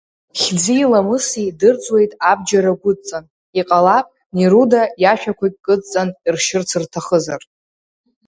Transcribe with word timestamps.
Хьӡи-ламыси 0.39 1.45
дырӡуеит 1.59 2.11
абџьар 2.29 2.65
агәыдҵан, 2.71 3.25
иҟалап, 3.59 4.07
Неруда 4.35 4.81
иашәақәагь 5.03 5.57
кыдҵан 5.65 6.09
иршьырц 6.27 6.69
рҭахызар! 6.81 7.41